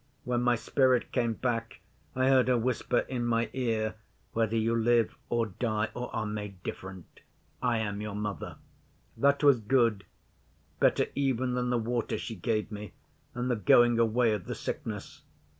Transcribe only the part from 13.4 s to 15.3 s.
the going away of the sickness.